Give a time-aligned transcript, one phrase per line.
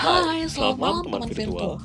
[0.00, 1.76] Hai, selamat malam teman virtual.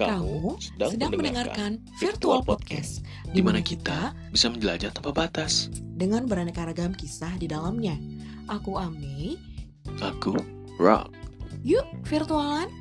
[0.00, 3.04] Kamu sedang mendengarkan Virtual Podcast,
[3.36, 5.68] di mana kita bisa menjelajah tanpa batas.
[5.92, 8.00] dengan beraneka ragam kisah di dalamnya.
[8.48, 9.36] Aku Ame,
[10.00, 10.40] Aku
[10.80, 11.12] Rock.
[11.60, 12.72] yuk virtualan.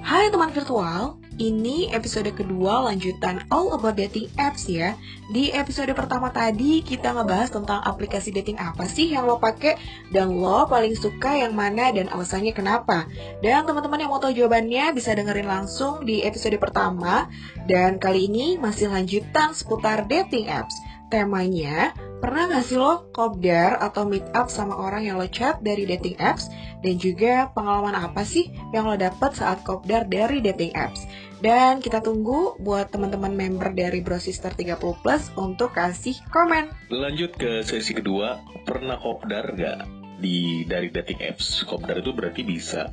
[0.00, 4.98] Hai teman virtual, ini episode kedua lanjutan All About Dating Apps ya.
[5.30, 9.78] Di episode pertama tadi kita ngebahas tentang aplikasi dating apa sih yang lo pakai
[10.10, 13.06] dan lo paling suka yang mana dan alasannya kenapa.
[13.40, 17.30] Dan teman-teman yang mau tahu jawabannya bisa dengerin langsung di episode pertama.
[17.70, 20.87] Dan kali ini masih lanjutan seputar dating apps.
[21.08, 25.88] Temanya, pernah nggak sih lo kopdar atau meet up sama orang yang lo chat dari
[25.88, 26.52] dating apps?
[26.84, 31.08] Dan juga pengalaman apa sih yang lo dapet saat kopdar dari dating apps?
[31.38, 36.68] Dan kita tunggu buat teman-teman member dari Bro Sister 30 Plus untuk kasih komen.
[36.92, 39.78] Lanjut ke sesi kedua, pernah kopdar nggak
[40.20, 41.64] di dari dating apps?
[41.64, 42.90] Kopdar itu berarti bisa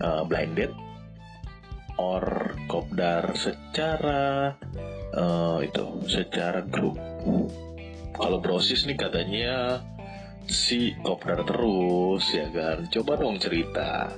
[0.00, 0.76] uh, blind date
[1.98, 4.54] or kopdar secara
[5.14, 7.13] uh, itu secara grup.
[8.14, 9.82] Kalau brosis nih katanya
[10.46, 12.86] si kopdar terus ya kan.
[12.88, 14.12] Coba dong cerita.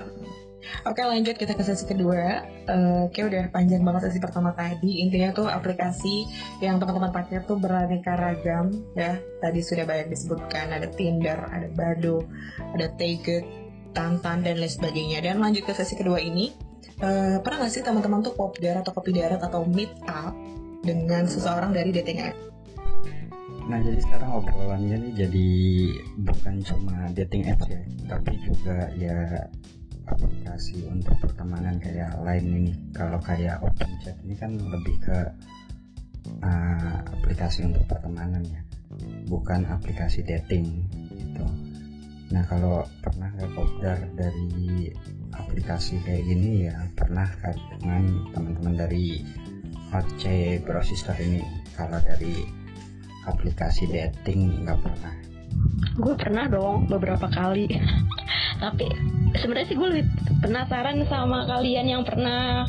[0.82, 2.42] Oke lanjut kita ke sesi kedua.
[2.66, 5.02] Eh, Kayak udah panjang banget sesi pertama tadi.
[5.02, 6.26] Intinya tuh aplikasi
[6.58, 9.18] yang teman-teman pakai tuh beraneka ragam ya.
[9.38, 12.26] Tadi sudah banyak disebutkan Ada Tinder, ada Bado,
[12.74, 13.46] ada Take
[13.94, 15.22] Tantan dan lain sebagainya.
[15.22, 16.50] Dan lanjut ke sesi kedua ini.
[17.00, 20.32] Eh, Pernah gak sih teman-teman tuh pop darat atau kopi darat atau meet up
[20.80, 22.36] Dengan seseorang dari dating app
[23.66, 25.48] Nah jadi sekarang obrolannya nih jadi
[26.22, 29.42] bukan cuma dating apps ya, tapi juga ya
[30.06, 32.72] aplikasi untuk pertemanan kayak lain ini.
[32.94, 35.18] Kalau kayak open chat ini kan lebih ke
[36.46, 38.62] uh, aplikasi untuk pertemanan ya,
[39.26, 40.86] bukan aplikasi dating
[41.18, 41.46] gitu.
[42.30, 44.94] Nah kalau pernah nggak kopdar dari
[45.34, 49.26] aplikasi kayak gini ya pernah kan dengan teman-teman dari
[49.90, 50.22] OC
[50.62, 51.42] Bro Sister ini.
[51.74, 52.65] Kalau dari
[53.26, 55.12] aplikasi dating nggak pernah.
[55.98, 57.68] Gue pernah dong beberapa kali.
[58.62, 58.86] Tapi
[59.36, 60.06] sebenarnya sih gue lebih
[60.40, 62.64] penasaran sama kalian yang pernah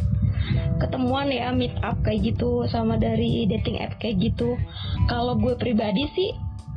[0.78, 4.60] ketemuan ya meet up kayak gitu sama dari dating app kayak gitu.
[5.08, 6.30] Kalau gue pribadi sih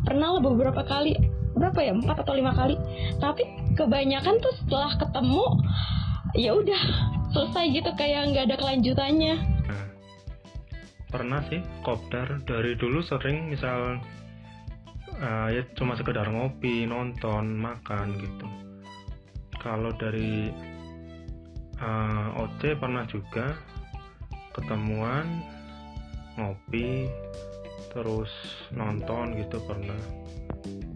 [0.07, 1.17] pernah lah beberapa kali.
[1.57, 1.93] Berapa ya?
[1.97, 2.79] Empat atau lima kali.
[3.19, 3.43] Tapi
[3.75, 5.45] kebanyakan tuh setelah ketemu
[6.39, 6.83] ya udah
[7.35, 9.60] selesai gitu kayak nggak ada kelanjutannya
[11.11, 12.41] pernah sih kopdar.
[12.47, 13.99] Dari dulu sering misal
[15.19, 18.47] eh, ya cuma sekedar ngopi nonton makan gitu.
[19.59, 20.49] Kalau dari
[21.77, 23.59] eh, OC pernah juga
[24.55, 25.27] ketemuan
[26.39, 27.11] ngopi
[27.91, 28.31] terus
[28.71, 29.99] nonton gitu pernah.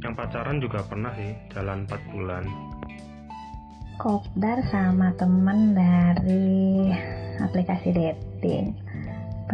[0.01, 2.45] Yang pacaran juga pernah sih jalan 4 bulan.
[3.95, 6.91] Kopdar sama temen dari
[7.41, 8.84] aplikasi dating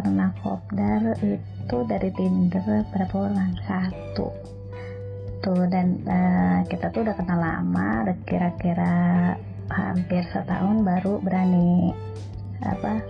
[0.01, 3.53] pernah kopdar itu dari Tinder berapa orang?
[3.69, 4.33] Satu.
[5.45, 8.97] Tuh dan eh, kita tuh udah kenal lama udah kira-kira
[9.69, 11.93] hampir setahun baru berani
[12.65, 13.05] apa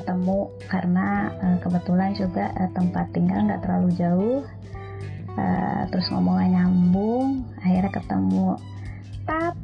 [0.00, 0.48] ketemu.
[0.72, 4.40] Karena eh, kebetulan juga eh, tempat tinggal nggak terlalu jauh
[5.34, 8.54] Eh, terus ngomongnya nyambung akhirnya ketemu.
[9.26, 9.63] Tapi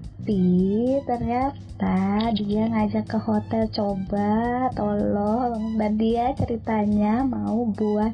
[1.09, 5.81] ternyata dia ngajak ke hotel coba tolong.
[5.81, 8.13] Dan dia ceritanya mau buat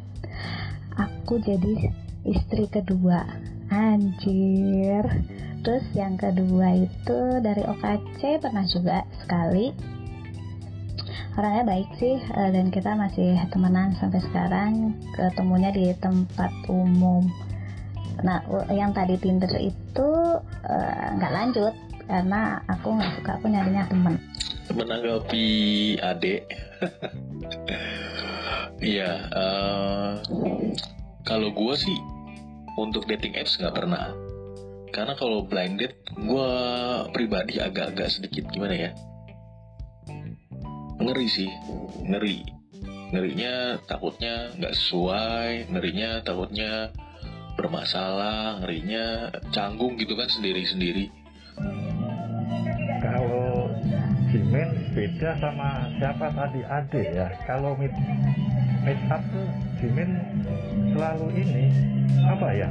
[0.94, 1.90] aku jadi
[2.22, 3.26] istri kedua.
[3.74, 5.02] Anjir.
[5.66, 9.74] Terus yang kedua itu dari OKC pernah juga sekali.
[11.36, 14.94] Orangnya baik sih eh, dan kita masih temenan sampai sekarang.
[15.10, 17.26] Ketemunya di tempat umum.
[18.22, 18.40] Nah
[18.70, 20.10] yang tadi Tinder itu
[20.64, 21.74] eh, nggak lanjut
[22.06, 24.14] karena aku nggak suka aku nyarinya temen.
[24.72, 25.46] Menanggapi
[26.00, 26.42] adik.
[28.76, 30.12] Iya eh,
[31.24, 31.96] kalau gue sih
[32.76, 34.12] untuk dating apps nggak pernah.
[34.92, 36.50] Karena kalau blind date gue
[37.12, 38.90] pribadi agak-agak sedikit gimana ya?
[41.00, 41.50] Ngeri sih
[42.04, 42.44] ngeri.
[43.16, 46.92] Ngerinya takutnya nggak sesuai ngerinya takutnya
[47.56, 51.08] bermasalah ngerinya canggung gitu kan sendiri-sendiri.
[51.56, 51.85] Kalau
[54.26, 57.26] Jimin beda sama siapa tadi Ade ya.
[57.46, 57.94] Kalau meet
[58.82, 60.10] meet up tuh Jimin
[60.94, 61.64] selalu ini
[62.26, 62.68] apa ya?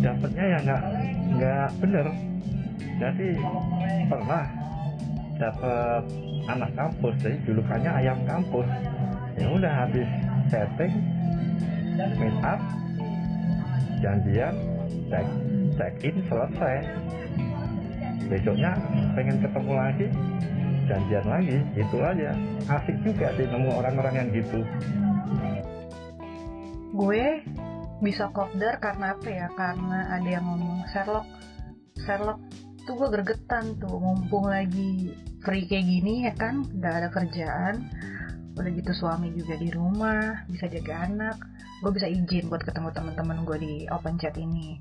[0.00, 0.82] Dapatnya ya nggak
[1.36, 2.06] nggak bener.
[2.96, 3.28] Jadi
[4.08, 4.44] pernah
[5.36, 6.02] dapat
[6.48, 8.68] anak kampus, jadi julukannya ayam kampus.
[9.36, 10.08] Ya udah habis
[10.48, 10.92] setting
[11.96, 12.60] meet up
[14.00, 14.54] janjian
[15.08, 15.26] check
[15.76, 16.76] check in selesai
[18.26, 18.74] besoknya
[19.14, 20.06] pengen ketemu lagi
[20.86, 22.30] janjian lagi itu aja.
[22.70, 24.60] Asik juga sih nemu orang-orang yang gitu.
[26.94, 27.42] Gue
[28.00, 29.48] bisa kopdar karena apa ya?
[29.52, 31.26] Karena ada yang ngomong Sherlock.
[32.06, 32.40] Sherlock
[32.86, 35.10] tuh gue gregetan tuh mumpung lagi
[35.42, 36.64] free kayak gini ya kan?
[36.64, 37.90] Udah ada kerjaan.
[38.56, 41.36] Udah gitu suami juga di rumah bisa jaga anak.
[41.84, 44.80] Gue bisa izin buat ketemu teman-teman gue di open chat ini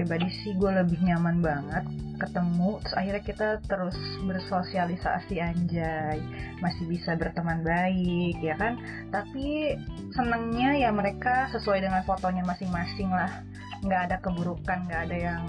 [0.00, 1.84] pribadi sih gue lebih nyaman banget
[2.20, 6.20] ketemu terus akhirnya kita terus bersosialisasi anjay
[6.60, 8.76] masih bisa berteman baik ya kan?
[9.08, 9.76] Tapi
[10.12, 13.40] senengnya ya mereka sesuai dengan fotonya masing-masing lah.
[13.80, 15.42] Nggak ada keburukan nggak ada yang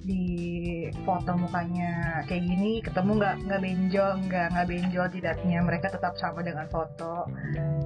[0.00, 5.58] di foto mukanya kayak gini ketemu nggak nggak benjol nggak nggak benjol tidaknya.
[5.60, 7.28] Mereka tetap sama dengan foto.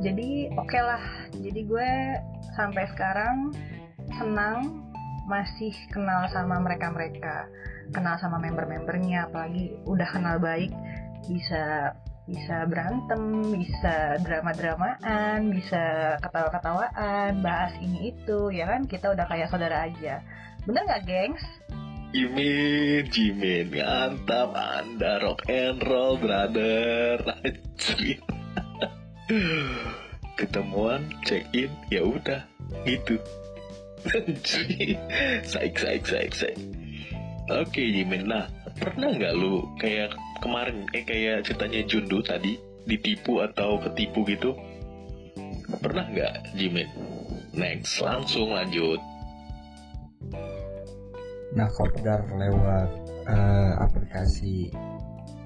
[0.02, 1.02] Jadi oke okay lah.
[1.34, 1.90] Jadi gue
[2.54, 3.50] sampai sekarang
[4.14, 4.83] senang
[5.24, 7.48] masih kenal sama mereka-mereka
[7.92, 10.72] kenal sama member-membernya apalagi udah kenal baik
[11.28, 11.92] bisa
[12.24, 18.88] bisa berantem, bisa drama-dramaan, bisa ketawa-ketawaan, bahas ini itu, ya kan?
[18.88, 20.24] Kita udah kayak saudara aja.
[20.64, 21.44] Bener nggak, gengs?
[22.16, 27.20] Jimin, Jimin, mantap Anda rock and roll brother.
[30.40, 32.40] Ketemuan, check in, ya udah,
[32.88, 33.20] gitu.
[35.44, 36.58] Saik, saik, saik, saik.
[37.48, 38.48] Oke Jimin, nah
[38.80, 44.56] pernah nggak lu kayak kemarin eh kayak ceritanya Jundu tadi ditipu atau ketipu gitu?
[45.80, 46.88] Pernah nggak Jimin?
[47.54, 48.98] Next, langsung lanjut.
[51.54, 52.90] Nah, kopdar lewat
[53.30, 54.74] eh, aplikasi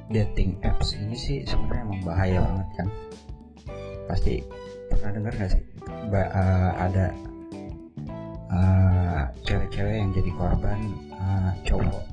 [0.08, 2.88] dating apps ini sih sebenarnya emang bahaya banget kan.
[4.08, 4.40] Pasti
[4.88, 5.62] pernah dengar gak sih?
[6.08, 7.06] Ba- eh, ada
[8.48, 10.80] eh, cewek-cewek yang jadi korban
[11.12, 12.04] eh, cowok.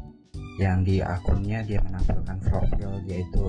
[0.55, 3.43] Yang di akunnya dia menampilkan profil yaitu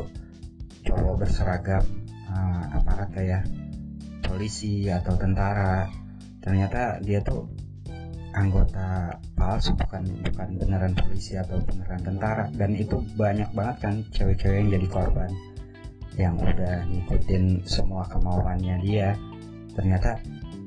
[0.86, 1.84] cowok berseragam
[2.30, 3.42] eh, aparat kayak
[4.26, 5.86] polisi atau tentara.
[6.42, 7.50] Ternyata dia tuh
[8.36, 12.46] anggota palsu bukan bukan beneran polisi atau beneran tentara.
[12.54, 15.30] Dan itu banyak banget kan cewek-cewek yang jadi korban
[16.16, 19.12] yang udah ngikutin semua kemauannya dia.
[19.76, 20.16] Ternyata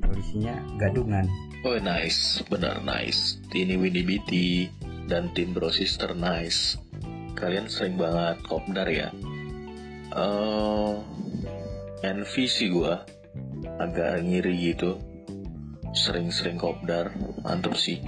[0.06, 1.26] polisinya gadungan
[1.60, 3.36] Oh nice, benar nice.
[3.52, 4.64] Ini Winnie Biti
[5.04, 6.80] dan tim Bro Sister nice.
[7.36, 9.12] Kalian sering banget kopdar ya.
[10.08, 10.94] Eh,
[12.00, 13.04] envy sih gua,
[13.76, 15.04] agak ngiri gitu.
[15.92, 17.12] Sering-sering kopdar,
[17.44, 18.00] mantep sih.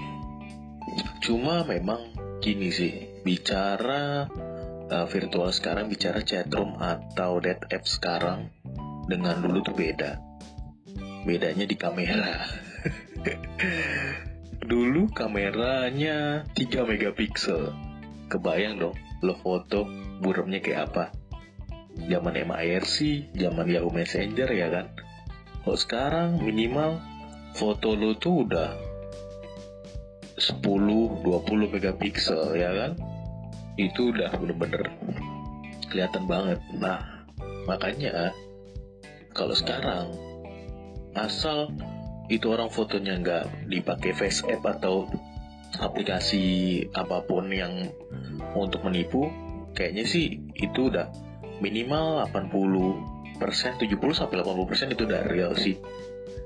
[1.21, 2.09] Cuma memang
[2.41, 4.33] gini sih, bicara
[4.89, 8.49] eh, virtual sekarang, bicara chatroom atau date app sekarang
[9.13, 10.17] dengan dulu tuh beda.
[11.29, 12.33] Bedanya di kamera.
[14.63, 17.75] Dulu kameranya 3 megapiksel.
[18.31, 19.85] Kebayang dong, lo foto
[20.23, 21.05] buramnya kayak apa?
[22.09, 24.87] Zaman MIRC, zaman Yahoo Messenger ya kan?
[25.63, 26.99] Kok sekarang minimal
[27.53, 28.73] foto lo tuh udah
[30.41, 31.23] 10-20
[31.69, 32.97] megapiksel ya kan?
[33.77, 34.89] Itu udah bener-bener
[35.93, 36.59] kelihatan banget.
[36.81, 37.29] Nah,
[37.69, 38.33] makanya
[39.37, 40.17] kalau sekarang
[41.13, 41.69] asal
[42.31, 45.11] itu orang fotonya nggak dipakai face app atau
[45.81, 46.45] aplikasi
[46.93, 47.89] apa pun yang
[48.53, 49.33] untuk menipu
[49.73, 51.09] kayaknya sih itu udah
[51.65, 55.79] minimal 80 persen 70 sampai 80 persen itu udah real sih.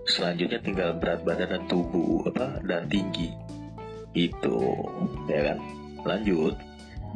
[0.06, 3.34] Selanjutnya tinggal berat badan dan tubuh apa dan tinggi.
[4.14, 4.86] Itu
[5.26, 5.58] ya kan?
[6.06, 6.54] Lanjut.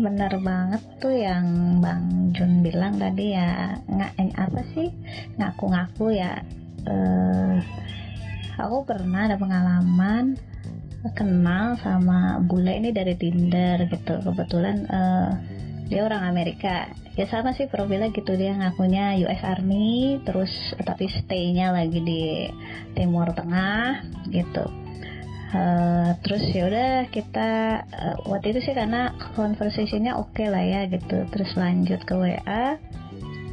[0.00, 4.90] Bener banget tuh yang Bang Jun bilang tadi ya nggak apa sih?
[5.38, 6.42] Ngaku-ngaku ya
[6.88, 7.54] eh,
[8.66, 10.36] aku pernah ada pengalaman
[11.16, 14.20] kenal sama bule ini dari Tinder gitu.
[14.20, 15.30] Kebetulan eh,
[15.88, 16.92] dia orang Amerika.
[17.18, 22.48] Ya sama sih profilnya gitu dia ngakunya US Army terus tapi stay-nya lagi di
[22.94, 24.64] Timur Tengah gitu.
[25.50, 27.50] Eh, terus ya udah kita
[27.82, 31.26] eh, waktu itu sih karena conversationnya oke lah ya gitu.
[31.32, 32.78] Terus lanjut ke WA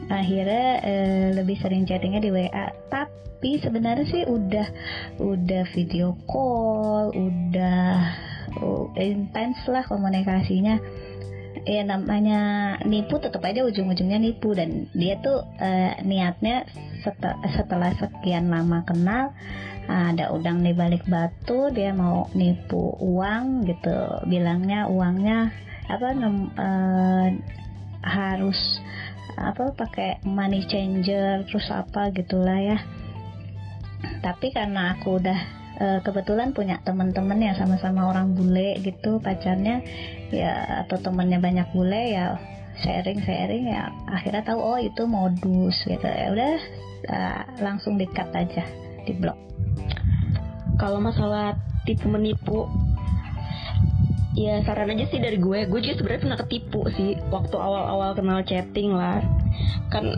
[0.07, 4.67] akhirnya eh, lebih sering chattingnya di WA tapi sebenarnya sih udah
[5.21, 7.91] udah video call udah
[8.61, 10.81] uh, intens lah komunikasinya.
[11.67, 12.41] Ya namanya
[12.87, 14.55] nipu tetap aja ujung-ujungnya nipu.
[14.55, 16.63] Dan dia tuh eh, niatnya
[17.03, 19.35] setel- setelah sekian lama kenal
[19.87, 24.23] ada udang di balik batu dia mau nipu uang gitu.
[24.31, 25.51] Bilangnya uangnya
[25.91, 27.27] apa eh,
[28.07, 28.59] harus
[29.38, 32.77] apa pakai money changer terus apa gitulah ya.
[34.25, 35.39] Tapi karena aku udah
[35.77, 39.86] uh, kebetulan punya teman-teman yang sama-sama orang bule gitu pacarnya
[40.34, 42.36] ya atau temannya banyak bule ya
[42.82, 46.06] sharing sharing ya akhirnya tahu oh itu modus gitu.
[46.06, 46.53] Ya udah
[47.10, 48.65] uh, langsung dikat aja
[49.06, 49.38] di blog
[50.77, 51.58] kalau masalah
[51.89, 52.70] tipu menipu
[54.38, 55.65] ya saran aja sih dari gue.
[55.65, 59.25] Gue juga sebenarnya pernah ketipu sih waktu awal-awal kenal chatting lah.
[59.89, 60.13] Kan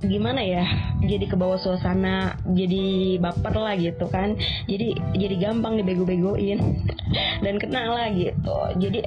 [0.00, 0.64] gimana ya
[1.04, 4.40] jadi ke bawah suasana jadi baper lah gitu kan.
[4.64, 6.80] Jadi jadi gampang dibego-begoin.
[7.44, 8.56] Dan kena lah gitu.
[8.80, 9.04] Jadi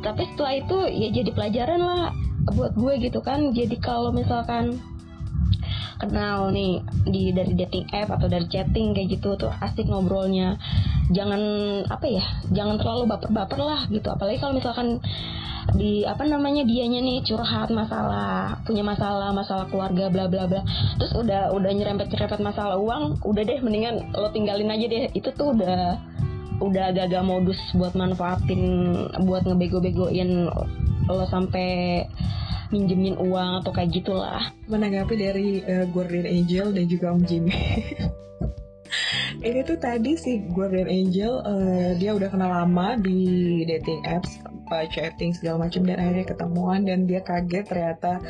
[0.00, 2.04] tapi setelah itu ya jadi pelajaran lah
[2.56, 3.52] buat gue gitu kan.
[3.52, 4.80] Jadi kalau misalkan
[6.00, 10.56] kenal nih di dari dating app atau dari chatting kayak gitu tuh asik ngobrolnya.
[11.12, 11.42] Jangan
[11.86, 14.08] apa ya jangan terlalu baper-baper lah gitu.
[14.08, 14.98] Apalagi kalau misalkan
[15.76, 20.64] di apa namanya dianya nih curhat masalah punya masalah masalah keluarga bla bla bla.
[20.98, 25.12] Terus udah udah nyerempet nyerempet masalah uang udah deh mendingan lo tinggalin aja deh.
[25.12, 26.00] Itu tuh udah
[26.60, 28.62] udah agak-agak modus buat manfaatin
[29.24, 30.48] buat ngebego-begoin
[31.08, 32.04] lo sampai
[32.70, 34.54] minjemin uang atau kayak gitulah.
[34.70, 37.54] Menanggapi dari uh, Guardian Angel dan juga Om Jimmy.
[39.40, 44.36] Ini tuh tadi si Guardian Angel uh, dia udah kenal lama di dating apps
[44.68, 48.20] uh, chatting segala macam dan akhirnya ketemuan dan dia kaget ternyata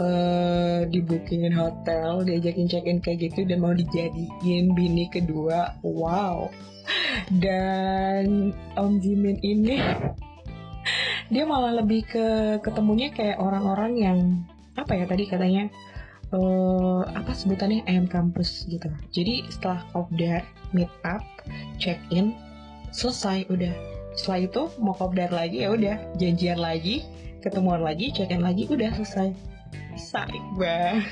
[0.00, 5.76] uh, dibukingin hotel diajakin check-in kayak gitu dan mau dijadiin bini kedua.
[5.84, 6.48] Wow.
[7.28, 9.76] Dan Om Jimin ini
[11.32, 12.26] dia malah lebih ke
[12.60, 14.18] ketemunya kayak orang-orang yang
[14.74, 15.70] apa ya tadi katanya
[16.34, 18.90] uh, apa sebutannya ayam kampus gitu.
[19.14, 20.42] Jadi setelah kopdar
[20.74, 21.22] meet up
[21.78, 22.34] check in
[22.90, 23.72] selesai udah.
[24.14, 25.96] Setelah itu mau kopdar lagi ya udah.
[26.18, 27.06] Janjian lagi
[27.40, 29.32] ketemuan lagi check in lagi udah selesai.
[29.94, 31.06] Saik banget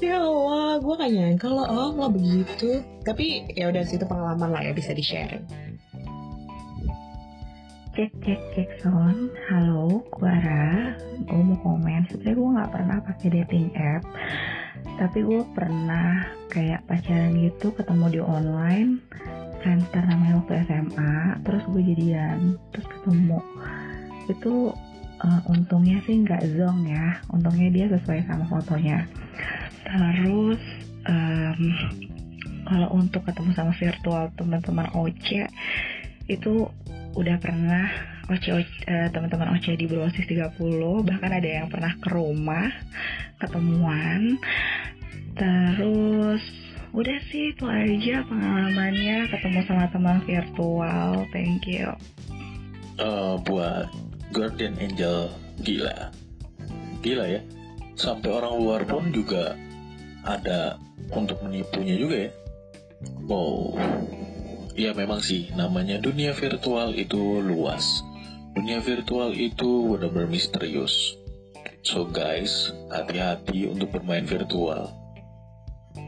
[0.04, 2.82] ya Allah gue gak nyangka lo oh lo begitu.
[3.06, 5.69] Tapi ya udah situ pengalaman lah ya bisa di share
[8.00, 12.08] cek cek cek sound halo gue Ra gue mau komen.
[12.08, 14.00] Sebenarnya gue nggak pernah pakai dating app
[14.96, 19.04] tapi gue pernah kayak pacaran gitu ketemu di online
[19.60, 23.40] friendster namanya waktu SMA terus gue jadian terus ketemu.
[24.32, 24.72] Itu
[25.20, 27.20] uh, untungnya sih nggak zong ya.
[27.28, 29.04] Untungnya dia sesuai sama fotonya.
[29.84, 30.62] Terus
[31.04, 31.60] um,
[32.64, 35.52] kalau untuk ketemu sama virtual teman-teman OC
[36.32, 36.64] itu
[37.14, 37.86] udah pernah
[38.30, 40.54] OC, uh, teman-teman OC di Brosis 30
[41.02, 42.70] bahkan ada yang pernah ke rumah
[43.42, 44.38] ketemuan.
[45.34, 46.42] Terus
[46.90, 51.90] udah sih itu aja pengalamannya ketemu sama teman virtual thank you.
[53.02, 53.90] Uh, buat
[54.30, 55.26] Guardian Angel
[55.66, 56.14] gila.
[57.02, 57.42] Gila ya.
[57.98, 59.58] Sampai orang luar pun juga
[60.22, 60.78] ada
[61.10, 62.30] untuk menipunya juga ya.
[63.26, 63.74] Wow
[64.80, 65.52] ya memang sih.
[65.52, 68.00] Namanya dunia virtual itu luas.
[68.56, 71.20] Dunia virtual itu benar-benar misterius.
[71.84, 74.92] So guys hati-hati untuk bermain virtual.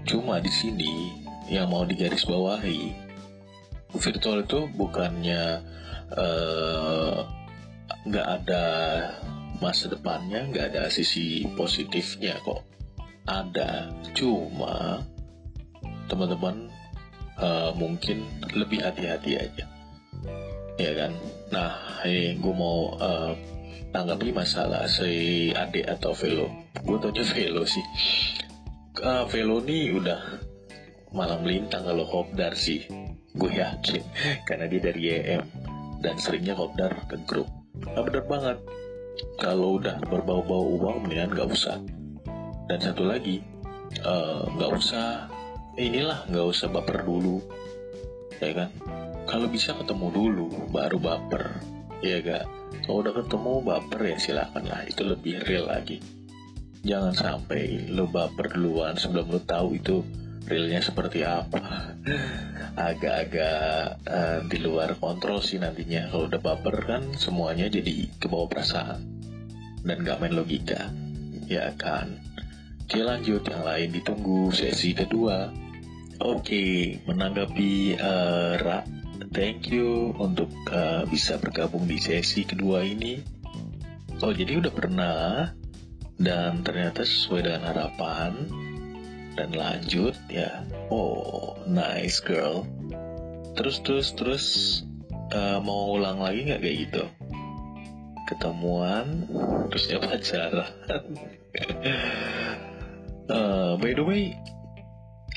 [0.09, 1.13] Cuma di sini
[1.53, 3.13] yang mau digarisbawahi
[3.93, 5.61] virtual itu bukannya
[6.17, 7.19] eh,
[8.09, 8.65] nggak uh, ada
[9.61, 12.65] masa depannya nggak ada sisi positifnya kok.
[13.29, 13.93] Ada.
[14.17, 15.05] Cuma
[16.11, 16.69] teman-teman
[17.43, 19.67] uh, mungkin lebih hati-hati aja.
[20.79, 21.13] Ya kan?
[21.51, 21.73] Nah
[22.07, 23.35] ini gue mau uh,
[23.93, 26.49] tanggapi masalah si adik atau Velo.
[26.87, 27.85] Gue tanya Velo sih.
[29.03, 30.21] Uh, Velo nih udah
[31.13, 32.87] malam melintang kalau Hobdar sih.
[33.37, 34.03] Gue yakin
[34.49, 35.45] karena dia dari EM
[36.01, 37.51] dan seringnya Hobdar ke grup.
[37.83, 38.59] Nah, bener banget.
[39.37, 41.77] Kalau udah berbau-bau uang mendingan gak usah.
[42.65, 43.45] Dan satu lagi
[43.93, 45.29] nggak uh, usah
[45.77, 47.41] inilah nggak usah baper dulu.
[48.43, 48.71] Ya kan?
[49.25, 51.63] Kalau bisa ketemu dulu baru baper.
[52.03, 52.45] Ya gak
[52.83, 54.83] kalau udah ketemu baper ya silakan lah.
[54.85, 56.03] Itu lebih real lagi.
[56.83, 60.03] Jangan sampai lo baper duluan sebelum lo tahu itu
[60.51, 61.95] realnya seperti apa.
[62.91, 66.11] Agak-agak uh, di luar kontrol sih nantinya.
[66.11, 69.01] Kalau udah baper kan semuanya jadi kebawa perasaan.
[69.87, 70.91] Dan gak main logika.
[71.47, 72.19] Ya kan
[72.83, 75.63] Oke lanjut yang lain ditunggu sesi kedua
[76.23, 78.87] Oke, menanggapi uh, Ra,
[79.35, 83.19] thank you untuk uh, bisa bergabung di sesi kedua ini.
[84.23, 85.51] Oh, jadi udah pernah
[86.23, 88.39] dan ternyata sesuai dengan harapan
[89.35, 90.63] dan lanjut ya.
[90.95, 92.71] Oh, nice girl.
[93.59, 94.45] Terus terus terus
[95.35, 97.05] uh, mau ulang lagi nggak kayak gitu?
[98.31, 99.27] Ketemuan
[99.75, 100.71] terus ya pacaran.
[103.29, 104.35] Uh, by the way,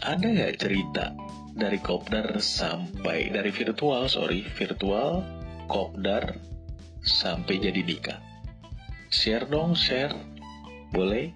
[0.01, 1.13] ada nggak cerita
[1.55, 5.23] dari kopdar sampai dari virtual sorry virtual
[5.67, 6.37] kopdar
[7.05, 8.19] sampai jadi nikah?
[9.13, 10.13] Share dong share.
[10.93, 11.29] Boleh?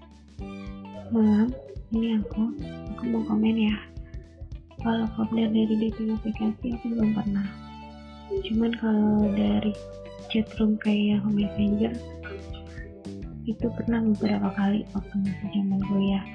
[1.14, 1.54] Malam
[1.94, 2.54] ini aku.
[2.96, 3.76] Aku mau komen ya.
[4.80, 7.48] Kalau kopdar dari dating aplikasi aku belum pernah.
[8.30, 9.74] Cuman kalau dari
[10.30, 11.94] chatroom kayak Yahoo Messenger
[13.50, 16.26] itu pernah beberapa kali waktu masih zaman kuliah.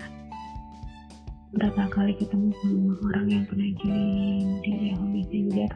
[1.54, 5.71] Berapa kali ketemu sama orang yang pernah join di Yahoo Messenger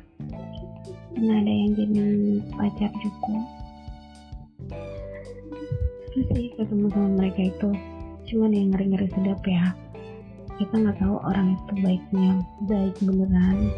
[1.15, 2.07] pernah ada yang jadi
[2.59, 3.37] pacar juga.
[6.11, 7.71] Terus sih ketemu sama mereka itu.
[8.29, 9.71] Cuman yang ngeri-ngeri sedap ya.
[10.59, 12.31] Kita nggak tahu orang itu baiknya
[12.67, 13.71] baik beneran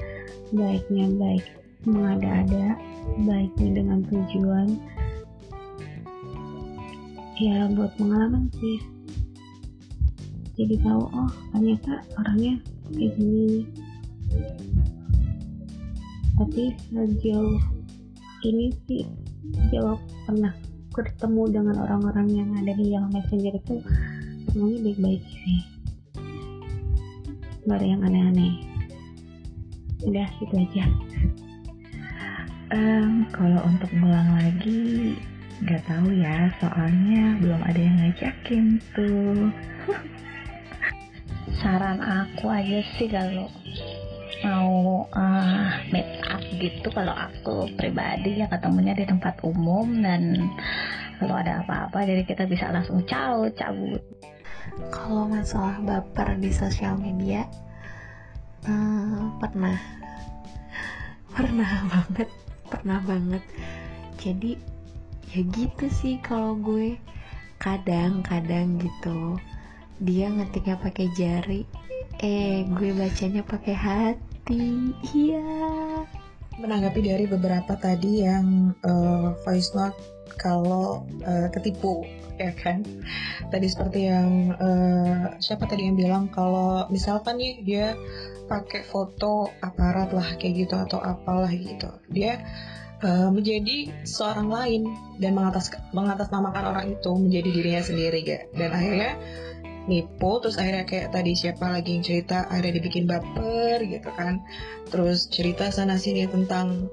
[0.50, 1.44] baiknya baik
[1.84, 2.76] mengada-ada
[3.28, 4.68] baiknya dengan tujuan
[7.40, 8.78] ya buat pengalaman sih.
[10.60, 12.60] Jadi tahu oh ternyata orangnya
[12.92, 13.64] kayak gini.
[16.36, 17.56] Tapi sejauh
[18.44, 19.08] ini sih
[19.72, 19.96] jawab
[20.28, 20.52] pernah
[20.92, 23.80] ketemu dengan orang-orang yang ada di yang messenger itu
[24.52, 25.60] semuanya baik-baik sih.
[27.64, 28.54] Nggak yang aneh-aneh.
[30.04, 30.84] Udah gitu aja.
[32.70, 35.16] Um, kalau untuk ngulang lagi
[35.60, 38.64] nggak tahu ya soalnya belum ada yang ngajakin
[38.96, 39.52] tuh.
[41.60, 43.48] Saran aku aja sih kalau
[44.40, 50.48] mau uh, meet up gitu kalau aku pribadi ya ketemunya di tempat umum dan
[51.20, 54.00] kalau ada apa-apa jadi kita bisa langsung caut cabut
[54.88, 57.44] kalau masalah baper di sosial media
[58.64, 59.76] uh, pernah.
[61.30, 62.28] Pernah banget
[62.70, 63.42] pernah banget.
[64.16, 64.56] Jadi
[65.32, 66.98] ya gitu sih kalau gue.
[67.60, 69.36] Kadang-kadang gitu
[70.00, 71.62] dia ngetiknya pakai jari.
[72.24, 74.96] Eh gue bacanya pakai hati.
[75.12, 75.44] Iya.
[76.60, 79.96] Menanggapi dari beberapa tadi yang uh, voice note
[80.36, 82.04] kalau uh, ketipu
[82.40, 82.80] ya kan?
[83.52, 87.86] Tadi seperti yang uh, siapa tadi yang bilang kalau misalkan nih dia
[88.48, 91.92] pakai foto aparat lah kayak gitu atau apalah gitu.
[92.08, 92.40] Dia
[93.02, 94.82] uh, menjadi seorang lain
[95.20, 99.12] dan mengatas mengatasnamakan orang itu menjadi dirinya sendiri ya dan akhirnya
[99.88, 104.44] nipu terus akhirnya kayak tadi siapa lagi yang cerita akhirnya dibikin baper gitu kan.
[104.90, 106.90] Terus cerita sana sini tentang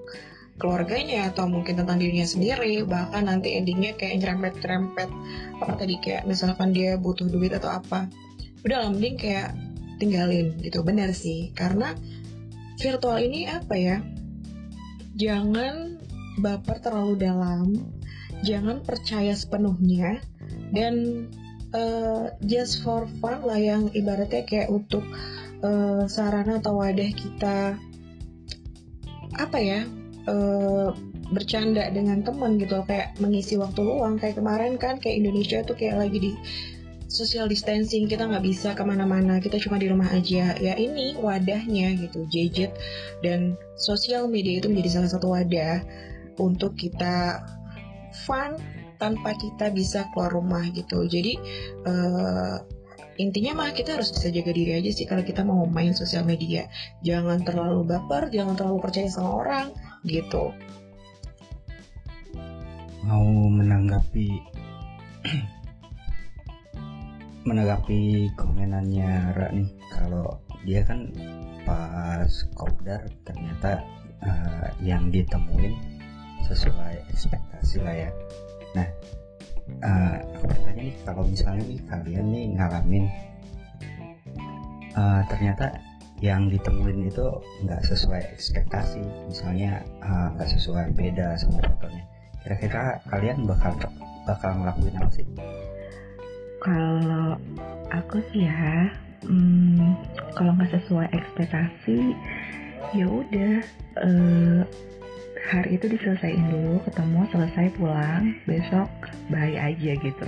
[0.58, 5.10] keluarganya atau mungkin tentang dirinya sendiri bahkan nanti endingnya kayak nyerempet-nyerempet.
[5.62, 8.08] Apa tadi kayak misalkan dia butuh duit atau apa.
[8.63, 9.54] Udah lah mending kayak
[10.02, 10.82] tinggalin gitu.
[10.82, 11.93] Benar sih karena
[12.80, 13.98] virtual ini apa ya?
[15.17, 15.96] Jangan
[16.38, 17.73] baper terlalu dalam
[18.45, 20.21] jangan percaya sepenuhnya
[20.69, 21.26] dan
[21.73, 25.04] uh, just for fun lah yang ibaratnya kayak untuk
[25.65, 27.76] uh, sarana atau wadah kita
[29.38, 29.82] apa ya
[30.30, 30.93] uh,
[31.28, 34.15] bercanda dengan teman gitu kayak mengisi waktu luang.
[34.19, 36.32] Kayak kemarin kan kayak Indonesia tuh kayak lagi di
[37.08, 40.56] social distancing kita nggak bisa ke mana-mana kita cuma di rumah aja.
[40.56, 42.76] Ya ini wadahnya gitu gadget
[43.23, 45.84] dan sosial media itu menjadi salah satu wadah
[46.39, 47.43] untuk kita
[48.26, 48.58] fun
[48.97, 51.06] tanpa kita bisa keluar rumah gitu.
[51.06, 51.38] Jadi
[51.86, 52.58] uh,
[53.17, 56.69] intinya mah kita harus bisa jaga diri aja sih kalau kita mau main sosial media.
[57.06, 59.67] Jangan terlalu baper jangan terlalu percaya sama orang
[60.06, 60.54] gitu.
[63.06, 64.28] Mau menanggapi
[67.47, 71.08] menanggapi komenannya Ra nih kalau dia kan
[71.63, 72.28] pas
[72.60, 73.80] kopdar ternyata
[74.19, 75.96] uh, yang ditemuin
[76.45, 78.12] sesuai ekspektasi lah ya.
[78.78, 78.88] Nah
[79.84, 83.06] uh, aku bertanya nih kalau misalnya nih kalian nih ngalamin
[84.95, 85.76] uh, ternyata
[86.17, 87.26] yang ditemuin itu
[87.62, 89.86] nggak sesuai ekspektasi misalnya
[90.34, 92.04] nggak uh, sesuai beda sama fotonya
[92.41, 93.76] kira-kira kalian bakal
[94.26, 95.28] bakal ngelakuin apa sih?
[96.63, 97.38] Kalau
[97.93, 98.89] aku sih ya
[99.28, 99.93] hmm,
[100.34, 102.15] kalau nggak sesuai ekspektasi
[102.95, 103.56] ya udah
[104.00, 104.62] uh,
[105.47, 108.36] hari itu diselesaikan dulu ketemu selesai pulang.
[108.43, 108.91] Besok
[109.31, 110.27] bye aja gitu.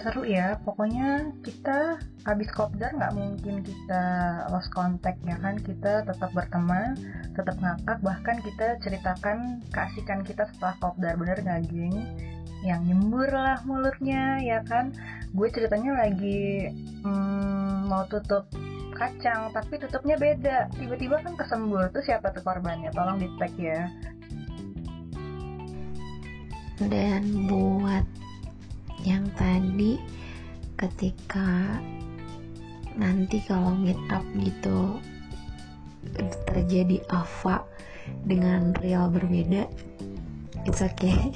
[0.00, 4.04] Seru ya pokoknya kita habis kopdar nggak mungkin kita
[4.48, 5.56] lost contact ya kan?
[5.60, 6.96] Kita tetap berteman
[7.36, 11.16] tetap ngakak bahkan kita ceritakan keasikan kita setelah kopdar.
[11.16, 11.96] Bener nggak geng?
[12.60, 14.92] Yang nyembur lah mulutnya ya kan?
[15.32, 16.72] Gue ceritanya lagi
[17.04, 18.48] hmm, mau tutup
[19.00, 20.68] kacang tapi tutupnya beda.
[20.76, 22.92] Tiba-tiba kan kesembur tuh siapa tuh korbannya?
[22.92, 23.88] Tolong di tag ya.
[26.76, 28.04] Dan buat
[29.00, 29.96] yang tadi
[30.76, 31.80] ketika
[33.00, 35.00] nanti kalau meet up gitu
[36.48, 37.64] terjadi Ava
[38.24, 39.68] dengan real berbeda
[40.68, 41.32] it's okay.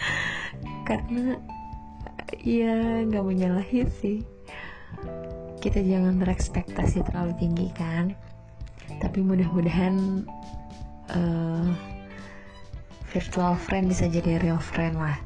[0.88, 1.36] Karena
[2.44, 4.37] ya nggak menyalahi sih
[5.58, 8.14] kita jangan berekspektasi terlalu tinggi kan?
[9.02, 10.24] Tapi mudah-mudahan
[11.12, 11.66] uh,
[13.10, 15.18] virtual friend bisa jadi real friend lah.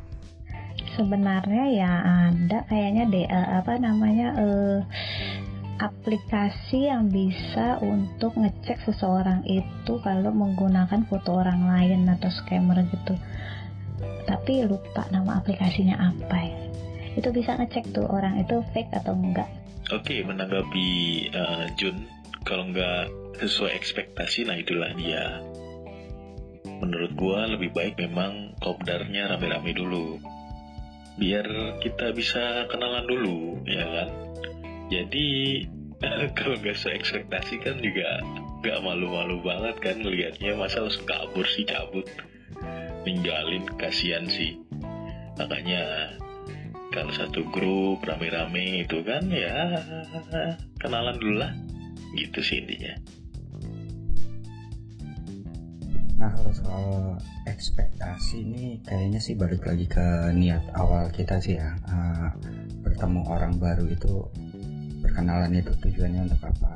[0.96, 1.92] Sebenarnya ya
[2.32, 4.78] ada kayaknya deh uh, apa namanya uh,
[5.80, 13.14] aplikasi yang bisa untuk ngecek seseorang itu kalau menggunakan foto orang lain atau scammer gitu.
[14.28, 16.58] Tapi lupa nama aplikasinya apa ya.
[17.20, 20.88] Itu bisa ngecek tuh orang itu fake atau enggak oke menanggapi
[21.34, 22.06] uh, Jun
[22.46, 23.10] kalau enggak
[23.42, 25.42] sesuai ekspektasi nah itulah dia.
[26.82, 30.18] Menurut gua lebih baik memang kopdarnya rame-rame dulu.
[31.18, 31.46] Biar
[31.82, 34.08] kita bisa kenalan dulu ya kan?
[34.90, 35.26] Jadi
[36.38, 38.22] kalau nggak sesuai ekspektasi kan juga
[38.62, 42.06] nggak malu-malu banget kan melihatnya masa langsung kabur sih cabut.
[43.02, 44.58] Ninggalin kasihan sih.
[45.38, 46.14] Makanya
[46.92, 49.80] kalau satu grup rame-rame itu kan ya
[50.76, 51.52] kenalan dulu lah.
[52.12, 52.92] Gitu sih intinya.
[56.20, 56.86] Nah kalau soal
[57.48, 61.72] ekspektasi ini kayaknya sih balik lagi ke niat awal kita sih ya.
[61.88, 62.28] Uh,
[62.84, 64.28] bertemu orang baru itu
[65.00, 66.72] perkenalan itu tujuannya untuk apa?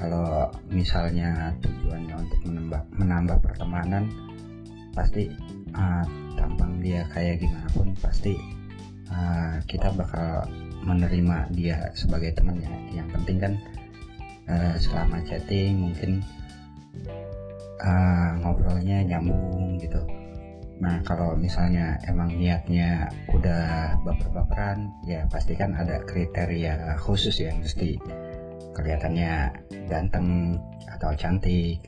[0.00, 4.08] Kalau misalnya tujuannya untuk menambah menambah pertemanan
[4.96, 5.28] pasti
[5.76, 6.02] uh,
[6.34, 8.34] tampang dia kayak gimana pun pasti
[9.12, 10.48] uh, kita bakal
[10.82, 12.72] menerima dia sebagai teman ya.
[13.04, 13.52] Yang penting kan
[14.48, 16.24] uh, selama chatting mungkin
[17.82, 20.00] uh, ngobrolnya nyambung gitu
[20.82, 28.02] nah kalau misalnya emang niatnya udah baper-baperan ya pasti kan ada kriteria khusus ya mesti
[28.74, 30.58] kelihatannya ganteng
[30.90, 31.78] atau cantik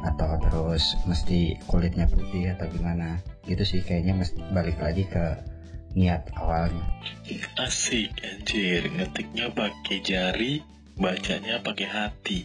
[0.00, 5.36] atau terus mesti kulitnya putih atau gimana gitu sih kayaknya mesti balik lagi ke
[5.92, 6.84] niat awalnya.
[7.60, 8.88] Asik anjir.
[8.88, 10.52] Ngetiknya pakai jari
[10.96, 12.40] bacanya pakai hati.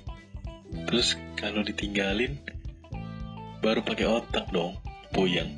[0.88, 2.40] Terus kalau ditinggalin
[3.64, 4.76] baru pakai otak dong.
[5.16, 5.56] Puyeng.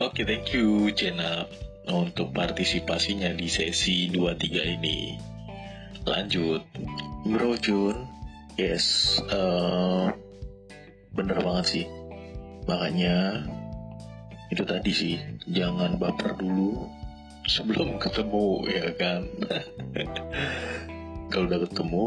[0.00, 1.44] Oke okay, thank you Jenna
[1.90, 5.18] untuk partisipasinya di sesi 23 ini.
[6.06, 6.62] Lanjut.
[7.28, 7.96] Bro Jun
[8.54, 10.14] yes uh,
[11.12, 11.86] bener banget sih.
[12.68, 13.48] Makanya
[14.48, 15.16] itu tadi sih
[15.48, 16.88] jangan baper dulu
[17.48, 19.20] sebelum ketemu ya kan
[21.32, 22.04] kalau udah ketemu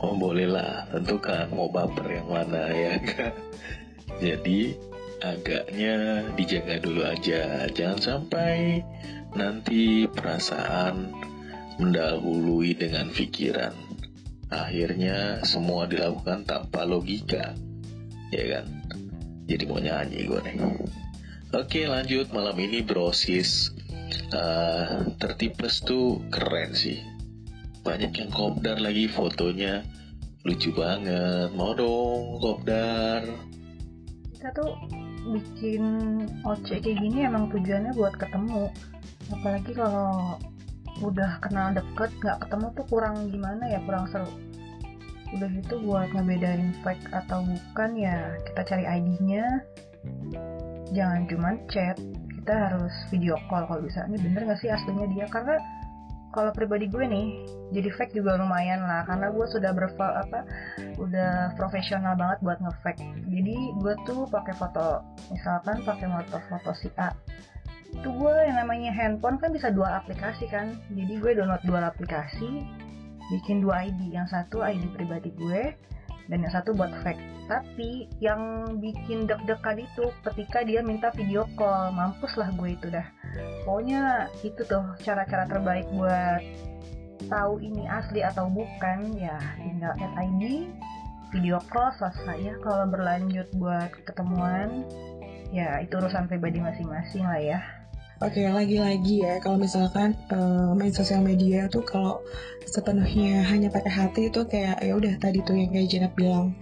[0.00, 3.34] oh bolehlah tentukan mau baper yang mana ya kan
[4.20, 4.76] jadi
[5.20, 8.84] agaknya dijaga dulu aja, jangan sampai
[9.36, 11.12] nanti perasaan
[11.80, 13.72] mendahului dengan pikiran.
[14.50, 17.54] Akhirnya semua dilakukan tanpa logika,
[18.34, 18.66] ya kan?
[19.46, 20.58] Jadi mau nyanyi gue nih.
[21.50, 23.74] Oke lanjut malam ini brosis
[24.30, 27.02] uh, tertipes tuh keren sih.
[27.82, 29.82] Banyak yang kopdar lagi fotonya.
[30.46, 31.50] Lucu banget.
[31.58, 33.26] Mau dong kopdar.
[34.30, 34.78] Kita tuh
[35.26, 35.82] bikin
[36.46, 38.70] OC kayak gini emang tujuannya buat ketemu.
[39.34, 40.38] Apalagi kalau
[41.02, 43.82] udah kenal deket nggak ketemu tuh kurang gimana ya?
[43.82, 44.30] Kurang seru.
[45.34, 49.66] Udah gitu buat ngebedain fake atau bukan ya kita cari ID-nya
[50.92, 51.96] jangan cuma chat
[52.40, 54.08] kita harus video call kalau bisa.
[54.08, 55.26] Ini bener gak sih aslinya dia?
[55.28, 55.60] Karena
[56.30, 57.26] kalau pribadi gue nih
[57.74, 59.04] jadi fake juga lumayan lah.
[59.06, 60.46] Karena gue sudah ber apa
[60.98, 63.06] udah profesional banget buat ngefake.
[63.28, 67.12] Jadi gue tuh pakai foto misalkan pakai foto foto si A.
[67.90, 70.74] Itu gue yang namanya handphone kan bisa dua aplikasi kan.
[70.90, 72.66] Jadi gue download dua aplikasi
[73.30, 75.70] bikin dua ID yang satu ID pribadi gue
[76.30, 81.90] dan yang satu buat fake tapi yang bikin deg-degan itu ketika dia minta video call.
[81.90, 83.02] Mampus lah gue itu dah.
[83.66, 86.38] Pokoknya itu tuh cara-cara terbaik buat
[87.26, 89.18] tahu ini asli atau bukan.
[89.18, 90.70] Ya tinggal add ID
[91.34, 92.54] video call selesai ya.
[92.62, 94.86] Kalau berlanjut buat ketemuan
[95.50, 97.58] ya itu urusan pribadi masing-masing lah ya
[98.20, 102.20] Oke, lagi-lagi ya kalau misalkan uh, main sosial media tuh kalau
[102.68, 106.52] sepenuhnya hanya pakai hati itu kayak ya udah tadi tuh yang kayak Jenap bilang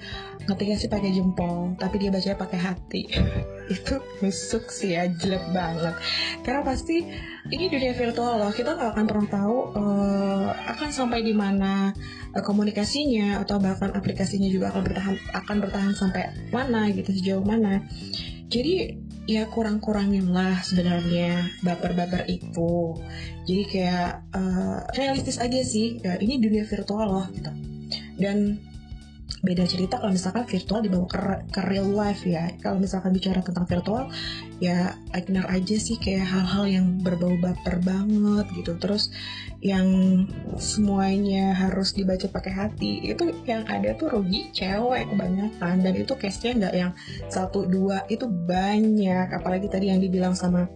[0.47, 3.03] ngetiknya sih pakai jempol, tapi dia bacanya pakai hati.
[3.75, 5.99] itu busuk sih ya, jelek banget.
[6.47, 7.03] Karena pasti
[7.51, 11.91] ini dunia virtual loh, kita nggak akan pernah tahu uh, akan sampai di mana
[12.39, 17.83] uh, komunikasinya atau bahkan aplikasinya juga akan bertahan akan bertahan sampai mana gitu sejauh mana.
[18.47, 22.97] Jadi ya kurang-kurangin lah sebenarnya baper-baper itu.
[23.45, 27.53] Jadi kayak uh, realistis aja sih ya ini dunia virtual loh gitu.
[28.17, 28.57] Dan
[29.39, 31.19] beda cerita kalau misalkan virtual dibawa ke,
[31.53, 32.51] ke real life ya.
[32.59, 34.11] Kalau misalkan bicara tentang virtual
[34.59, 38.75] ya ignore aja sih kayak hal-hal yang berbau baper banget gitu.
[38.81, 39.13] Terus
[39.63, 39.87] yang
[40.59, 45.87] semuanya harus dibaca pakai hati itu yang ada tuh rugi cewek kebanyakan.
[45.87, 46.93] Dan itu case-nya nggak yang
[47.31, 49.31] satu dua itu banyak.
[49.31, 50.67] Apalagi tadi yang dibilang sama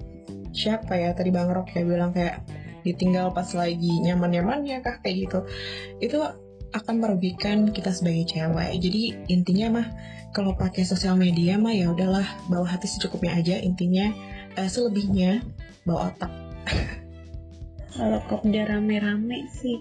[0.52, 2.44] siapa ya tadi bang Rok kayak bilang kayak
[2.84, 5.38] ditinggal pas lagi nyaman-nyamannya kah kayak gitu.
[5.98, 6.20] Itu
[6.72, 8.80] akan merugikan kita sebagai cewek.
[8.80, 9.86] Jadi intinya mah
[10.32, 13.56] kalau pakai sosial media mah ya udahlah bawa hati secukupnya aja.
[13.60, 14.12] Intinya
[14.56, 15.44] eh, selebihnya
[15.84, 16.32] bawa otak.
[17.92, 19.76] kalau kopdar rame-rame sih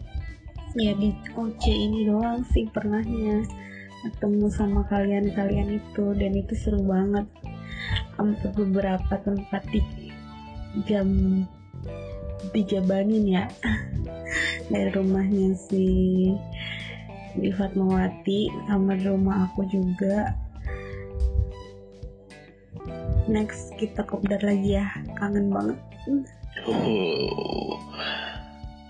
[0.75, 3.43] ya di OC ini doang sih pernahnya
[4.01, 7.27] ketemu sama kalian-kalian itu dan itu seru banget
[8.15, 9.81] sampai beberapa tempat di
[10.87, 11.07] jam
[12.55, 13.45] dijabanin ya
[14.71, 15.85] dari rumahnya si
[17.37, 20.35] di Fatmawati sama rumah aku juga
[23.29, 25.79] next kita kopdar lagi ya kangen banget
[26.65, 27.77] Oh,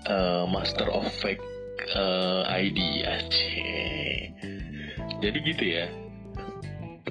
[0.08, 1.44] uh, master of fake
[1.94, 3.48] uh, ID aja.
[5.20, 5.86] Jadi gitu ya.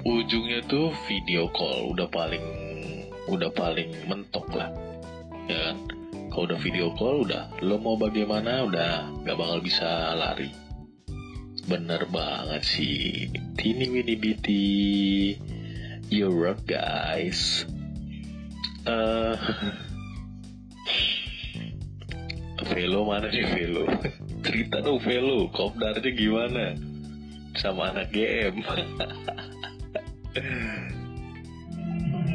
[0.02, 2.42] Ujungnya tuh video call udah paling
[3.30, 4.74] udah paling mentok lah,
[5.46, 5.76] ya kan?
[6.34, 10.50] Kalau udah video call udah lo mau bagaimana udah gak bakal bisa lari.
[11.66, 13.30] Bener banget sih.
[13.54, 13.86] Tini
[14.18, 14.70] Biti.
[16.12, 17.64] Your work guys.
[18.82, 19.38] Uh,
[22.72, 23.86] Velo mana sih Velo?
[24.46, 26.74] Cerita dong Velo, kopdarnya gimana?
[27.54, 28.58] Sama anak GM.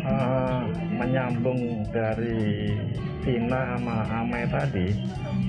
[0.07, 0.63] uh,
[0.99, 2.71] menyambung dari
[3.27, 4.87] Tina sama Ame tadi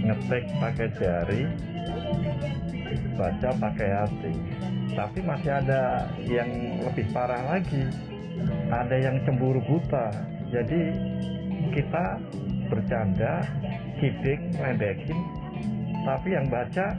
[0.03, 1.43] ngetik pakai jari
[3.17, 4.33] baca pakai hati.
[4.95, 6.51] Tapi masih ada yang
[6.83, 7.85] lebih parah lagi.
[8.71, 10.11] Ada yang cemburu buta.
[10.49, 10.81] Jadi
[11.75, 12.19] kita
[12.69, 13.45] bercanda
[13.99, 15.19] kidding ledekin
[16.09, 16.97] tapi yang baca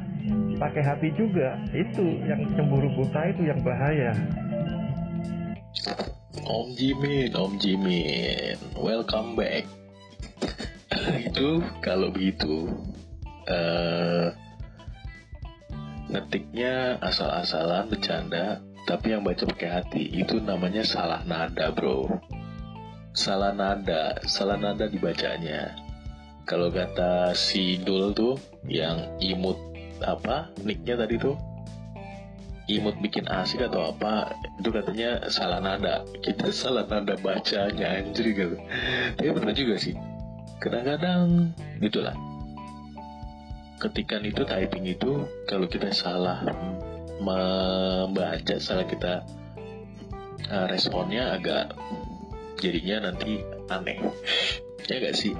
[0.61, 1.57] pakai hati juga.
[1.73, 4.13] Itu yang cemburu buta itu yang bahaya.
[6.49, 9.65] Om Jimin, Om Jimin, welcome back.
[11.29, 12.69] itu kalau begitu,
[13.49, 14.33] uh,
[16.09, 18.57] ngetiknya asal-asalan bercanda,
[18.89, 22.09] tapi yang baca pakai hati itu namanya salah nada, bro.
[23.13, 25.77] Salah nada, salah nada dibacanya.
[26.49, 29.57] Kalau kata si Dul tuh yang imut
[30.01, 31.37] apa nicknya tadi tuh?
[32.69, 36.01] Imut bikin asik atau apa itu katanya salah nada.
[36.25, 38.57] Kita salah nada bacanya anjir gitu.
[39.13, 39.93] Tapi benar juga sih.
[40.57, 42.13] Kadang-kadang gitulah
[43.79, 46.43] ketikan itu typing itu kalau kita salah
[47.23, 49.23] membaca salah kita
[50.51, 51.71] uh, responnya agak
[52.59, 53.39] jadinya nanti
[53.71, 54.03] aneh.
[54.91, 55.33] Ya gak sih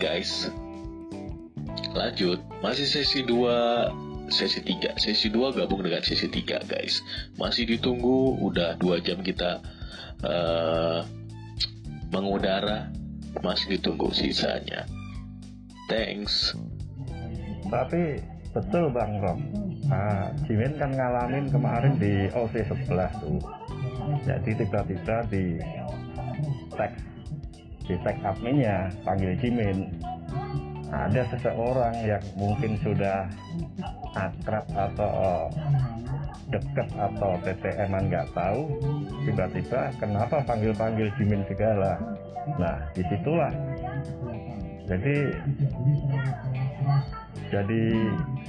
[0.00, 0.48] guys?
[1.92, 7.04] Lanjut masih sesi 2 sesi 3 sesi 2 gabung dengan sesi 3 guys.
[7.36, 9.60] Masih ditunggu udah 2 jam kita
[10.24, 11.04] uh,
[12.08, 12.88] mengudara.
[13.44, 14.84] Masih ditunggu sisanya.
[15.88, 16.56] Thanks
[17.72, 18.20] tapi
[18.52, 19.40] betul Bang Rom
[19.88, 23.40] nah, Jimin kan ngalamin kemarin di OC 11 tuh.
[24.28, 25.56] Jadi tiba-tiba di
[26.76, 26.92] tag
[27.88, 29.88] di tag adminnya panggil Jimin.
[30.92, 33.24] Ada seseorang yang mungkin sudah
[34.12, 35.48] akrab atau
[36.52, 38.76] deket atau TTM nggak tahu
[39.24, 41.96] tiba-tiba kenapa panggil-panggil Jimin segala?
[42.60, 43.52] Nah di situlah.
[44.84, 45.16] Jadi
[47.52, 47.82] jadi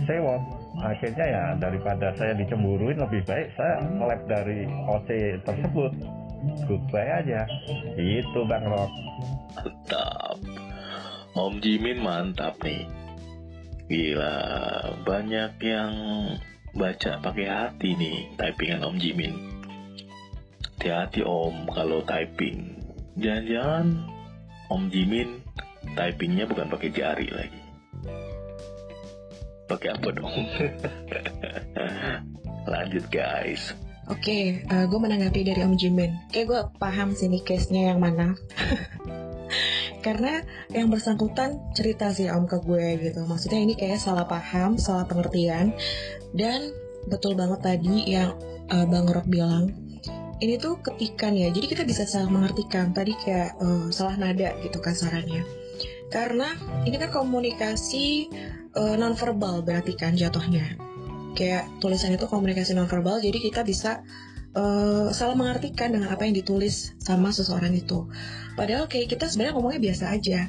[0.07, 0.41] sewot
[0.79, 5.09] akhirnya ya daripada saya dicemburuin lebih baik saya lab dari OC
[5.43, 5.91] tersebut
[6.65, 7.43] goodbye aja
[7.99, 8.91] itu Bang Rock
[9.59, 10.39] mantap
[11.35, 13.03] Om Jimin mantap nih
[13.83, 14.35] Gila,
[15.03, 15.93] banyak yang
[16.71, 19.33] baca pakai hati nih typingan Om Jimin.
[20.63, 22.79] Hati-hati Om kalau typing.
[23.19, 24.07] Jangan-jangan
[24.71, 25.43] Om Jimin
[25.93, 27.62] typingnya bukan pakai jari lagi.
[29.67, 30.33] Pakai apa dong?
[32.71, 33.75] Lanjut guys.
[34.11, 36.11] Oke, okay, uh, gue menanggapi dari Om Jimin.
[36.35, 38.35] Kayak gue paham sih nih case-nya yang mana.
[40.03, 40.43] karena
[40.75, 45.71] yang bersangkutan cerita sih om ke gue gitu maksudnya ini kayak salah paham salah pengertian
[46.35, 46.75] dan
[47.07, 48.35] betul banget tadi yang
[48.67, 49.71] uh, bang Rob bilang
[50.43, 54.83] ini tuh ketikan ya jadi kita bisa salah mengartikan tadi kayak uh, salah nada gitu
[54.83, 55.47] kasarannya
[56.13, 56.53] karena
[56.85, 58.29] ini kan komunikasi
[58.77, 60.77] uh, nonverbal berarti kan jatuhnya.
[61.33, 64.05] Kayak tulisan itu komunikasi nonverbal jadi kita bisa
[64.53, 68.05] uh, salah mengartikan dengan apa yang ditulis sama seseorang itu.
[68.53, 70.45] Padahal kayak kita sebenarnya ngomongnya biasa aja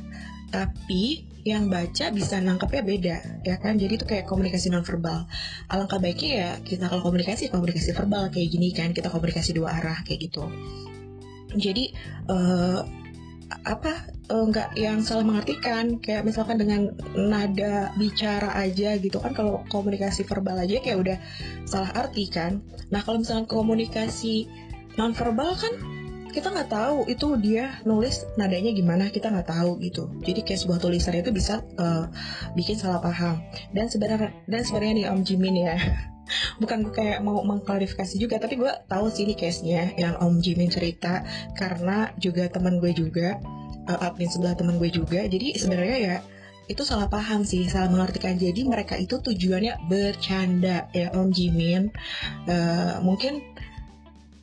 [0.52, 3.80] tapi yang baca bisa nangkepnya beda ya kan?
[3.80, 5.24] Jadi itu kayak komunikasi nonverbal.
[5.72, 10.04] Alangkah baiknya ya kita kalau komunikasi komunikasi verbal kayak gini kan kita komunikasi dua arah
[10.04, 10.44] kayak gitu.
[11.56, 11.96] Jadi
[12.28, 13.03] uh,
[13.64, 19.64] apa uh, nggak yang salah mengartikan kayak misalkan dengan nada bicara aja gitu kan kalau
[19.68, 21.18] komunikasi verbal aja kayak udah
[21.68, 22.64] salah arti kan.
[22.88, 24.48] Nah kalau misalnya komunikasi
[24.96, 25.74] nonverbal kan
[26.34, 30.10] kita nggak tahu itu dia nulis nadanya gimana kita nggak tahu gitu.
[30.26, 32.10] Jadi kayak sebuah tulisan itu bisa uh,
[32.58, 33.38] bikin salah paham.
[33.70, 35.78] Dan sebenarnya dan sebenarnya nih Om Jimin ya
[36.58, 40.72] bukan kayak mau mengklarifikasi juga tapi gue tahu sih ini case nya yang Om Jimin
[40.72, 41.24] cerita
[41.56, 43.40] karena juga teman gue juga
[43.88, 46.16] uh, admin sebelah teman gue juga jadi sebenarnya ya
[46.64, 48.40] itu salah paham sih, salah mengartikan.
[48.40, 51.92] Jadi mereka itu tujuannya bercanda ya Om Jimin.
[52.48, 53.44] Uh, mungkin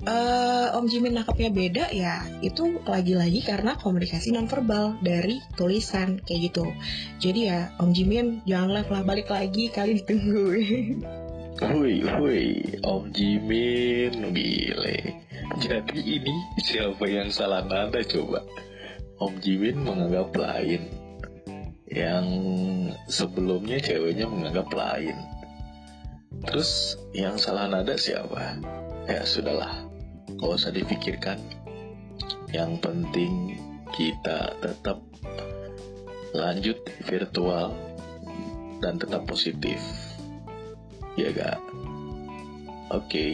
[0.06, 6.66] uh, Om Jimin nangkepnya beda ya itu lagi-lagi karena komunikasi nonverbal dari tulisan kayak gitu
[7.22, 10.46] jadi ya Om Jimin jangan live lah balik lagi kali ditunggu
[11.62, 14.98] Woi, woi, Om Jimin, gile.
[15.62, 18.42] Jadi ini siapa yang salah nada coba?
[19.22, 20.90] Om Jimin menganggap lain.
[21.86, 22.26] Yang
[23.06, 25.14] sebelumnya ceweknya menganggap lain.
[26.50, 28.58] Terus yang salah nada siapa?
[29.06, 29.86] Ya sudahlah,
[30.42, 31.38] Gak usah dipikirkan.
[32.50, 33.62] Yang penting
[33.94, 34.98] kita tetap
[36.34, 37.78] lanjut virtual
[38.82, 39.78] dan tetap positif.
[41.22, 41.60] Ya gak?
[42.90, 43.06] Oke.
[43.06, 43.30] Okay.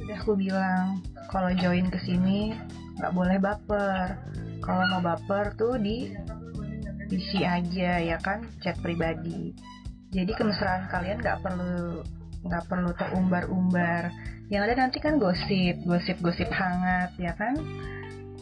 [0.00, 2.56] Udah aku bilang kalau join ke sini
[2.96, 4.16] nggak boleh baper.
[4.64, 6.08] Kalau mau baper tuh di
[7.12, 9.52] isi aja ya kan chat pribadi.
[10.08, 12.00] Jadi kemesraan kalian nggak perlu
[12.48, 14.10] nggak perlu terumbar-umbar
[14.50, 17.54] yang ada nanti kan gosip gosip-gosip hangat ya kan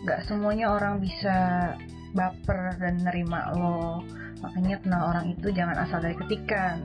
[0.01, 1.71] nggak semuanya orang bisa
[2.17, 4.01] baper dan nerima lo
[4.41, 6.81] makanya kenal orang itu jangan asal dari ketikan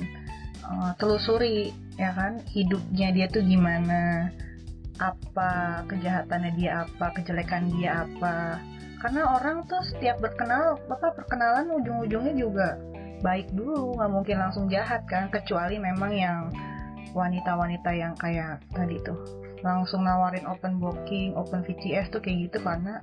[0.70, 2.42] uh, telusuri ya kan?
[2.50, 4.30] Hidupnya dia tuh gimana?
[4.98, 7.12] Apa kejahatannya dia apa?
[7.16, 8.60] Kejelekan dia apa?
[9.02, 12.80] Karena orang tuh setiap berkenal bapak perkenalan ujung-ujungnya juga
[13.22, 13.96] baik dulu.
[14.00, 15.30] Nggak mungkin langsung jahat kan?
[15.30, 16.50] Kecuali memang yang
[17.14, 19.18] wanita-wanita yang kayak tadi tuh.
[19.64, 23.02] Langsung nawarin open booking, open VCS tuh kayak gitu karena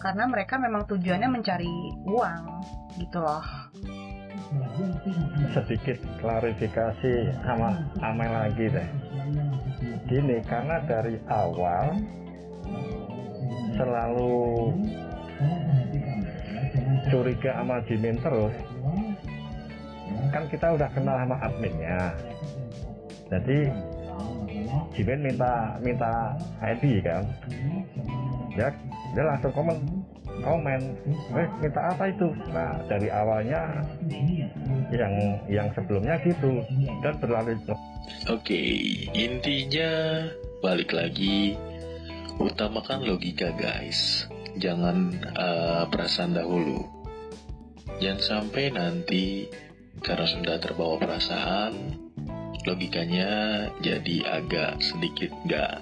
[0.00, 1.72] karena mereka memang tujuannya mencari
[2.04, 2.42] uang
[3.00, 3.44] gitu loh.
[5.54, 8.88] Sedikit klarifikasi sama Amel lagi deh.
[10.06, 11.98] Gini, karena dari awal
[13.76, 14.72] selalu
[17.10, 18.54] curiga sama Jimin terus
[20.34, 22.12] kan kita udah kenal sama adminnya
[23.30, 23.58] jadi
[24.96, 27.22] Jimin minta minta ID kan
[28.58, 28.68] ya
[29.14, 29.76] dia langsung komen
[30.44, 30.80] komen.
[31.36, 32.28] Eh minta apa itu?
[32.52, 33.84] Nah dari awalnya
[34.92, 35.14] yang
[35.46, 36.64] yang sebelumnya gitu.
[37.04, 37.56] Dan berlalu.
[38.28, 38.60] Oke
[39.14, 40.24] intinya
[40.60, 41.56] balik lagi.
[42.36, 44.28] Utamakan logika guys.
[44.60, 46.84] Jangan uh, perasaan dahulu.
[47.96, 49.48] Jangan sampai nanti
[50.04, 51.96] karena sudah terbawa perasaan
[52.66, 53.30] logikanya
[53.80, 55.80] jadi agak sedikit gak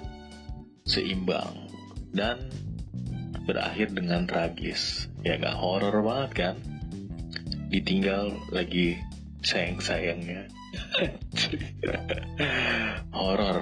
[0.85, 1.67] seimbang.
[2.15, 2.47] Dan
[3.45, 5.07] berakhir dengan tragis.
[5.21, 6.55] Ya gak horor banget kan?
[7.69, 8.97] Ditinggal lagi
[9.45, 10.49] sayang-sayangnya.
[13.15, 13.59] Horor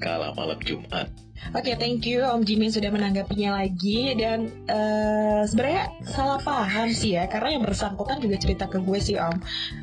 [0.00, 1.08] kala malam Jumat.
[1.56, 4.12] Oke, okay, thank you Om Jimin sudah menanggapinya lagi.
[4.12, 9.16] Dan uh, sebenarnya salah paham sih ya karena yang bersangkutan juga cerita ke gue sih
[9.16, 9.36] Om.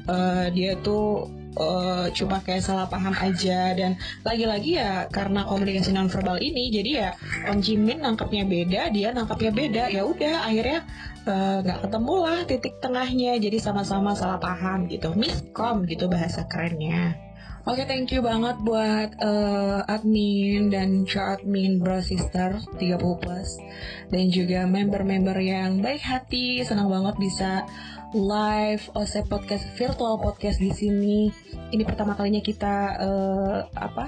[0.06, 1.26] Uh, dia tuh
[1.58, 3.74] uh, cuma kayak salah paham aja.
[3.74, 7.10] Dan lagi-lagi ya karena komunikasi nonverbal ini jadi ya
[7.50, 9.84] Om Jimin nangkapnya beda dia nangkapnya beda.
[9.89, 10.80] Ya udah akhirnya
[11.28, 13.34] eh, nggak uh, ketemu lah titik tengahnya.
[13.41, 15.12] Jadi sama-sama salah paham gitu.
[15.17, 17.27] Miskom gitu bahasa kerennya.
[17.67, 23.60] Oke, okay, thank you banget buat uh, admin dan co-admin Bro Sister 30 Plus.
[24.08, 27.67] Dan juga member-member yang baik hati, senang banget bisa
[28.15, 31.27] live OC podcast virtual podcast di sini.
[31.75, 34.08] Ini pertama kalinya kita uh, apa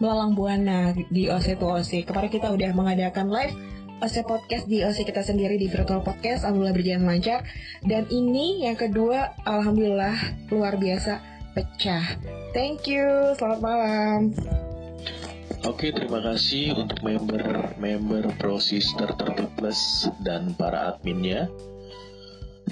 [0.00, 2.08] melalang buana di OC to OC.
[2.08, 3.52] Kemarin kita udah mengadakan live
[4.00, 6.44] OC podcast di OC kita sendiri di virtual podcast.
[6.48, 7.44] Alhamdulillah berjalan lancar.
[7.84, 10.16] Dan ini yang kedua, alhamdulillah
[10.52, 11.20] luar biasa
[11.52, 12.04] pecah.
[12.56, 13.36] Thank you.
[13.36, 14.20] Selamat malam.
[15.64, 21.50] Oke, terima kasih untuk member-member Pro Sister 30 Plus dan para adminnya.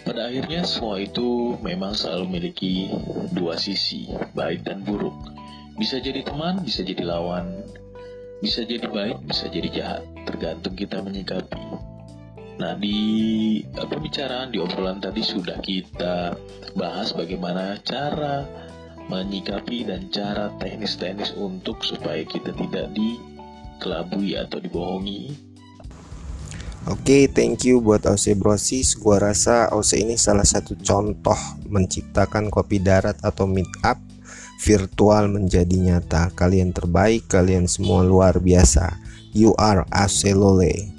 [0.03, 2.91] Pada akhirnya semua itu memang selalu memiliki
[3.31, 5.15] dua sisi, baik dan buruk.
[5.79, 7.47] Bisa jadi teman, bisa jadi lawan,
[8.43, 11.63] bisa jadi baik, bisa jadi jahat, tergantung kita menyikapi.
[12.59, 12.99] Nah, di
[13.63, 16.35] eh, pembicaraan di obrolan tadi sudah kita
[16.75, 18.47] bahas bagaimana cara
[19.11, 25.54] menyikapi dan cara teknis-teknis untuk supaya kita tidak dikelabui atau dibohongi.
[26.85, 28.93] Oke, okay, thank you buat OC Brosis.
[29.01, 33.97] Gua rasa OC ini salah satu contoh menciptakan kopi darat atau meet up
[34.61, 36.29] virtual menjadi nyata.
[36.37, 39.01] Kalian terbaik, kalian semua luar biasa.
[39.33, 40.94] You are Aselole.